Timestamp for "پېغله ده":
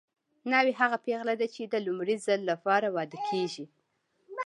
1.05-1.47